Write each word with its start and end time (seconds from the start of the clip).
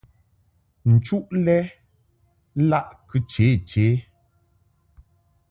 Nchuʼ 0.93 1.27
lɛ 1.45 1.57
laʼ 2.69 2.87
kɨ 3.07 3.17
che 3.31 3.45
che. 3.69 3.85